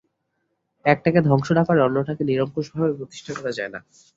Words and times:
একটাকে 0.85 1.19
ধ্বংস 1.21 1.47
না 1.51 1.63
করে 1.63 1.79
অন্যটাকে 1.81 2.23
নিরঙ্কুশভাবে 2.23 2.93
প্রতিষ্ঠা 2.99 3.31
করা 3.33 3.51
যায় 3.57 3.71
না। 3.73 3.79